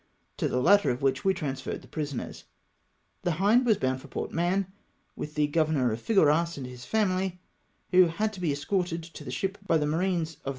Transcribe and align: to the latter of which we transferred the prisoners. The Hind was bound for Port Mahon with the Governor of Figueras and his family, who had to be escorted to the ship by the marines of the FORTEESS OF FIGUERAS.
to 0.35 0.47
the 0.47 0.59
latter 0.59 0.89
of 0.89 1.03
which 1.03 1.23
we 1.23 1.31
transferred 1.31 1.83
the 1.83 1.87
prisoners. 1.87 2.45
The 3.21 3.33
Hind 3.33 3.67
was 3.67 3.77
bound 3.77 4.01
for 4.01 4.07
Port 4.07 4.31
Mahon 4.31 4.65
with 5.15 5.35
the 5.35 5.45
Governor 5.45 5.91
of 5.91 6.01
Figueras 6.01 6.57
and 6.57 6.65
his 6.65 6.85
family, 6.85 7.39
who 7.91 8.07
had 8.07 8.33
to 8.33 8.39
be 8.41 8.51
escorted 8.51 9.03
to 9.03 9.23
the 9.23 9.29
ship 9.29 9.59
by 9.67 9.77
the 9.77 9.85
marines 9.85 10.01
of 10.01 10.01
the 10.01 10.15
FORTEESS 10.15 10.31
OF 10.31 10.39
FIGUERAS. 10.45 10.49